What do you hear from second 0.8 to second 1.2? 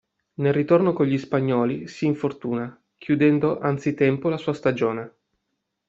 con gli